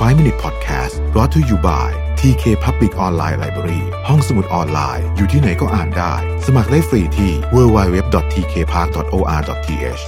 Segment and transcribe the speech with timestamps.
[0.00, 1.88] 5 Minute Podcast brought to you by
[2.20, 6.12] TK Public Online Library ห้องสมุดออนไลน์ อยู่ที่ไหนก็อ่านได้
[6.46, 10.02] สมัครได้ฟรีที่ www.tkpark.or.th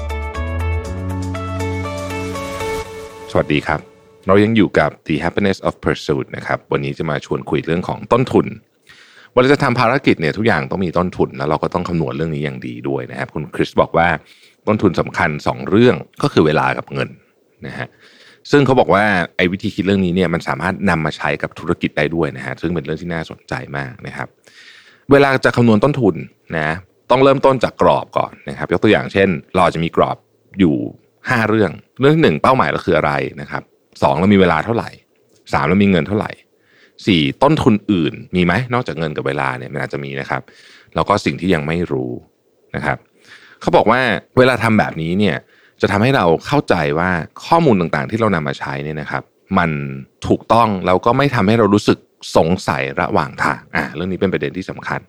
[3.31, 3.81] สวัสดีครับ
[4.27, 8.47] เรายังอยู่กับ The Happiness of Pursuit นะครับ วันนี้จะมาชวนคุยเรื่องของต้นทุน
[9.33, 14.09] เวลาจะทำภารกิจเนี่ยทุกอย่างต้องมีต้นทุน แล้วเราก็ต้องคำนวณเรื่องนี้อย่างดีด้วยนะครับ คุณคริสบอกว่า
[14.67, 17.09] ต้นทุนสำคัญ 2 เรื่องก็คือเวลากับเงิน
[17.67, 17.89] นะฮะ
[18.51, 19.05] ซึ่งเขาบอกว่า
[19.37, 24.29] ไอ้วิธีคิดเรื่องนี้เนี่ยมันสามารถนำมาใช้กับธุรกิจได้ด้วยนะฮะซึ่งเป็นเรื่องที่น่าสนใจมากนะครับ
[25.11, 26.15] เวลาจะคำนวณต้นทุน
[26.59, 26.69] นะ
[27.11, 30.17] ต้องเริ่มต้นจากกรอบก่อนนะครับ ยกตัวอย่างเช่น เราจะมีกรอบ
[30.59, 30.77] อยู่
[31.13, 31.71] 5 เรื่อง
[32.01, 33.63] เรื่องที่หนึ่งเป้าหมายเราคืออะไรนะครับ
[34.03, 34.91] สองเรามีเวลาเท่าไหร่
[35.53, 36.31] สามเรามีเงินเท่าไหร่
[37.07, 40.43] สี่ต้นทุนอื่นมีไหมนอกจากเงินกับเวลาเนี่ยมันอาจจะมีนะครับ
[40.95, 42.13] แล้วก็สิ่งที่ยังไม่รู้
[42.77, 42.99] นะครับ
[43.61, 44.01] เขาบอกว่า
[44.39, 45.37] เวลาทำแบบนี้เนี่ย
[45.83, 47.11] จะทำให้เราเข้าใจว่า
[47.47, 49.23] ข้อมูลต่างๆ ที่เรานำมาใช้เนี่ยนะครับ
[49.59, 49.71] มัน
[50.29, 51.99] ถูกต้องแล้วก็ไม่ทำให้เรารู้สึก
[52.37, 55.01] สงสัยระหว่างทางอะเรื่องนี้เป็นประเด็นที่สำคัญ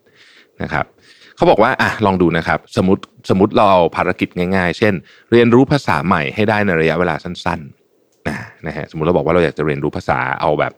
[0.64, 0.86] นะครับ
[1.36, 4.94] เขาบอกว่าอะลองดูนะครับ สมมติสมมติเราภารกิจง่าย ๆ เช่น
[5.31, 8.28] เรียนรู้ภาษาใหม่ให้ได้ในระยะเวลาสั้นๆ
[8.67, 10.73] นะฮะสมมติเราบอกว่าเราอยากจะเรียนรู้ภาษาเอาแบบ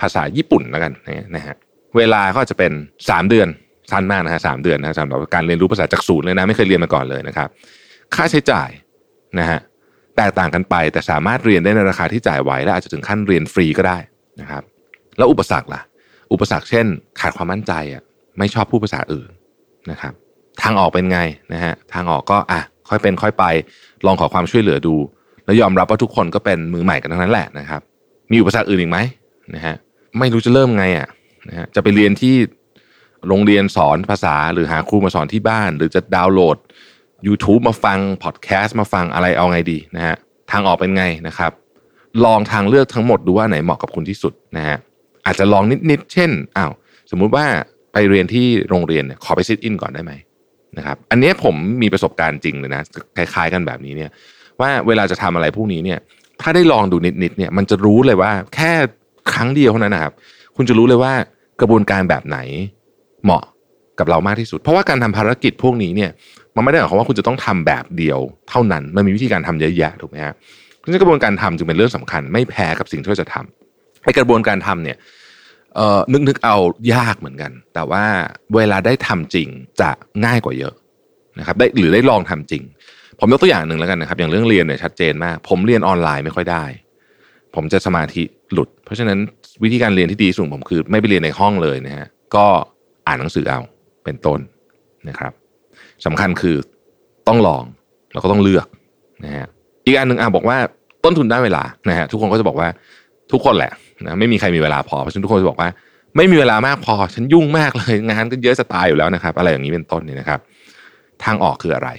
[0.00, 0.92] ภาษาญี่ปุ่นแล้วกัน
[1.36, 1.54] นะฮะ
[1.96, 3.48] เวลาก็จะเป็น 3 เดือน
[3.90, 7.48] สั้นมากนะฮะสเดือนนะสำหรับการเรียนรู้ภาษาจากศูนย์เลยนะไม่เคยเรียนมาก่อนเลยนะครับ
[8.14, 8.70] ค่าใช้จ่าย
[9.38, 9.60] นะฮะ
[10.16, 13.98] แตกต่างกันไปแต่สามารถเรียนได้ในราคาที่จ่ายไหวและอาจจะถึงขั้นเรียนฟรีก็ได้
[14.40, 14.62] นะครับ
[15.18, 15.82] แล้วอุปสรรคล่ะ
[16.32, 16.86] อุปสรรคเช่น
[17.20, 18.02] ขาดความมั่นใจอะ
[18.38, 19.30] ไม่ชอบพูดภาษาอื่น
[19.90, 20.12] นะครับ
[20.62, 21.20] ทางออกเป็นไง
[21.52, 23.44] นะฮะทางออกก็อะค่อยเป็นค่อยไป
[24.06, 24.96] ลองขอความช่วยเหลือดู
[25.44, 27.80] แล้วยอมรับว่าทุกคนก็เป็นมือใหม่กันทั้งนั้นแหละนะครับ
[28.32, 28.98] มีอุปสรรคอื่นอีกไหม
[29.54, 29.74] นะฮะ
[30.18, 31.08] ไม่รู้จะเริ่มไงอะ
[31.48, 32.34] นะฮะจะไปเรียนที่
[33.28, 36.56] โรงเรียนสอนภาษาหรือหาครูมาสอนที่บ้าน หรือจะดาวน์โหลด
[37.26, 40.16] YouTube มาฟังพอดแคสต์มาฟังอะไรเอาไงดีนะฮะ
[40.50, 41.52] ทางออกเป็นไงนะครับ
[42.24, 44.76] ลองทางเลือกทั้งหมดดูว่าไหนเหมาะกับคุณที่สุดนะฮะ
[45.26, 46.72] อาจจะลองนิดๆเช่นอ้าว
[47.10, 47.46] สมมุติว่า
[47.92, 50.12] ไปเรียนที่โรงเรียนเนี่ยขอไปซิทอินก่อนได้ไหม
[50.78, 52.82] นะครับ อันนี้ผมมีประสบการณ์จริงเลยนะ
[53.16, 54.10] คล้ายๆกันแบบนี้เนี่ย
[54.60, 55.98] ว่าเวลาจะทำอะไรพวกนี้เนี่ย
[56.40, 58.72] ถ้าได้ลองดูนิดๆเนี่ยมันจะรู้เลยว่าแค่
[59.32, 60.12] ครั้งเดียวเท่านั้นนะครับ
[60.56, 61.12] คุณจะรู้เลยว่า
[61.60, 62.38] กระบวนการแบบไหน
[63.24, 63.42] เหมาะ
[63.98, 66.10] กับเรามากที่สุด เพราะว่าการทำภารกิจพวกนี้เนี่ย
[66.58, 68.18] มันไม่ได้หมายความว่าคุณจะต้องทำแบบเดียว
[68.50, 70.34] เท่านั้น มันมีวิธีการทำเยอะแยะถูกไหมฮะ
[70.76, 74.96] เพราะฉะนั้นกระบวนการทำจึงเป็นเรื่องสำคัญ ไม่แพ้กับสิ่งที่เราจะทำไอกระบวนการทำเนี่ย
[75.76, 76.56] เอ่อนึกนึกเอา
[76.94, 78.04] ยากเหมือนกัน แต่ว่า
[78.54, 79.48] เวลาได้ทำจริง
[79.80, 79.90] จะ
[80.24, 80.74] ง่ายกว่าเยอะ
[81.38, 82.62] นะครับได้หรือได้ลองทำจริง
[83.20, 86.64] ผมยกตัวอย่างหนึ่งแล้วกันนะครับ อย่างเรื่องเรียนเนี่ยชัดเจนมาก ผมเรียนออนไลน์ไม่ค่อยได้
[87.54, 89.18] ผมจะสมาธิหลุด เพราะฉะนั้น
[89.62, 92.46] วิธีการเรียนที่ดีสุดผมคือ ไม่ไปเรียนในห้องเลยนะฮะก็
[93.06, 93.60] อ่านหนังสือเอา
[94.04, 94.38] เป็นต้น
[95.08, 95.32] นะครับ
[96.06, 96.56] สำคัญคือ
[97.28, 97.64] ต้องลอง
[98.12, 98.66] แล้วก็ต้องเลือก
[99.24, 99.46] นะฮะ
[99.86, 100.58] อีกอันหนึ่งอะบอกว่า
[101.04, 102.68] ต้นทุนได้เวลานะฮะทุกคนก็จะบอกว่า
[103.32, 103.72] ทุกคนแหละ
[104.06, 105.70] นะไม่มีใครมีเวลาพอเพราะฉะนั้นทุกคนจะบอกว่า
[106.16, 110.40] ไม่มีเวลามากพอ ฉันยุ่งมากเลยงานก็เยอะจะตายอยู่แล้วนะครับ อะไรอย่างนี้เป็นต้นนี่นะครับ
[111.24, 111.90] ทางออกคืออะไร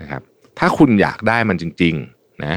[0.00, 0.22] นะครับ
[0.58, 2.54] ถ้าคุณอยากได้มันจริง ๆนะ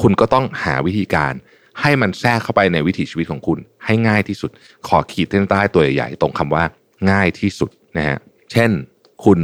[0.00, 1.32] คุณก็ต้องหาวิธีการ
[1.80, 4.50] ให้มันแทรกเข้าไปในวิถีชีวิตของคุณ ให้ง่ายที่สุด
[4.86, 6.64] ขอขีดเส้นใต้ตัวใหญ่ๆตรงคำว่า
[7.10, 8.18] ง่ายที่สุดนะฮะ
[8.52, 8.70] เช่น
[9.24, 9.40] คุณ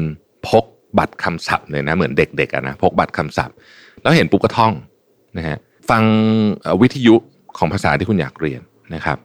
[0.47, 0.65] พก
[0.99, 3.55] บัตรคำศัพท์เลยนะเหมือนเด็กๆนะพกบัตรคำศัพท์
[4.03, 4.73] แล้วเห็นปุ๊บก็ท่อง
[5.39, 5.57] นะฮะ
[5.91, 6.03] ฟัง
[6.83, 7.15] วิทยุ
[7.59, 8.61] ของภาษาที่คุณอยากเรียน
[8.95, 9.19] นะครับ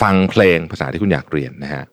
[0.00, 1.84] ฟังเพลงภาษาที่คุณอยากเรียนนะฮะ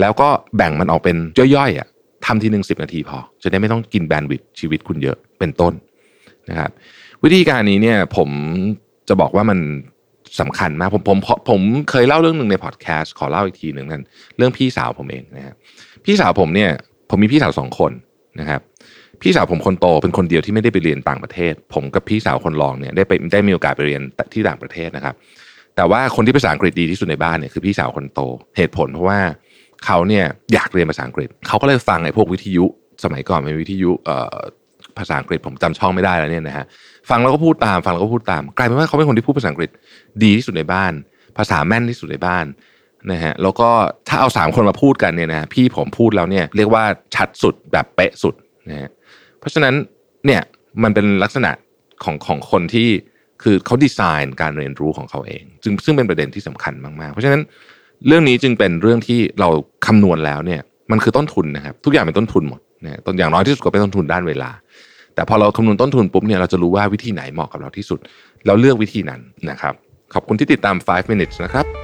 [0.00, 1.16] แล้วก็แบ่งมันออกเป็น
[1.56, 1.88] ย่อยๆอะ
[2.26, 5.72] ทำทีหนึ่งสิบนาทีพอ จะได้ไม่ต้องกินแบนด์วิดชีวิตคุณเยอะเป็นต้น
[6.50, 6.70] นะครับ
[7.24, 8.28] วิธีการนี้เนี่ยผม
[9.08, 9.58] จะบอกว่ามัน
[10.40, 11.18] สำคัญมากผมผม
[11.50, 11.60] ผม
[11.90, 14.02] เคยเล่าเรื่องหนึ่งในพอดแคสต์ขอเล่าอีกทีหนึ่งกัน
[14.36, 15.54] เรื่องพี่สาวผมเองนะครับ
[16.04, 16.70] พี่สาวผมเนี่ย
[17.10, 17.92] ผมมีพี่สาวสองคน
[18.40, 18.60] นะครับ
[19.20, 24.02] พี่สาวผมคนโตเป็นคนเดียวที่ไม่ได้ไปเรียนต่างประเทศ ผมกับพี่สาวคนรองเนี่ยได้ไปได้มีโอกาสไปเรียน
[24.34, 25.14] ที่ต่างประเทศนะครับ
[25.76, 28.20] แต่ว่าคนที่ภาษาอังกฤษดีที่สุดในบ้านเนี่ยคือพี่สาวคนโต
[28.56, 29.20] เหตุผลเพราะว่า
[29.84, 32.64] เขาเนี่ยอยากเรียนภาษาอังกฤษเขาก็เลยฟังไอ้พวกวิทยุ
[33.04, 33.90] สมัยก่อนเป็นวิทยุ
[34.98, 36.64] ภาษาอังกฤษผมจำช่องไม่ได้แล้วเนี่ยนะฮะ
[37.10, 39.70] ฟังแล้วก็พูดตามฟังแล้วก็พูดตาม กลายเป็นว่าเขาเป็นคนที่พูดภาษาอังกฤษ
[40.22, 40.92] ดีที่สุดในบ้าน
[41.38, 42.44] ภาษาแม่นที่สุดในบ้าน
[43.12, 43.68] นะฮะแล้วก็
[44.08, 46.84] ถ้าเอาสามคนมาพูดกันเนี่ยนะพี่ผมพูดแล้วเนี่ยเรียกว่า
[47.14, 48.34] ชัดสุดแบบเป๊ะสุด
[48.70, 48.90] นะฮะ
[49.38, 49.74] เพราะฉะนั้น
[50.26, 50.42] เนี่ย
[50.82, 51.50] มันเป็นลักษณะ
[52.04, 52.88] ของของคนที่
[53.42, 57.40] คือเขาดีไซน์การเรียนรู้ของเขาเองจึงซึ่งเป็นประเด็นที่สำคัญมากๆ เพราะฉะนั้น
[58.06, 59.48] เรื่องนี้จึงเป็นเรื่องที่เรา
[59.86, 60.60] คำนวณแล้วเนี่ย
[60.90, 64.50] มันคือต้นทุนนะครับ ทุกอย่างเป็นต้นทุนหมดนะต้นอย่างน้อยที่สุดก็เป็นต้นทุนด้านเวลา
[65.14, 67.98] แต่พอเราคำนวณต้นทุนปุ๊บเนี่ยเราจะรู้ว่าวิธีไหนเหมาะกับเราที่สุด
[68.46, 69.74] เราเลือกวิธีนั้นนะครับ
[70.14, 71.83] ขอบคุณที่ติดตาม 5 minutes นะครับ